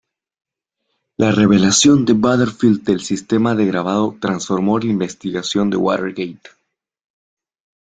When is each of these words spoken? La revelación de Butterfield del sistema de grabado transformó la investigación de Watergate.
La 1.15 1.31
revelación 1.31 2.05
de 2.05 2.13
Butterfield 2.13 2.81
del 2.83 3.01
sistema 3.01 3.53
de 3.53 3.67
grabado 3.67 4.17
transformó 4.19 4.79
la 4.79 4.85
investigación 4.87 5.69
de 5.69 5.77
Watergate. 5.77 6.49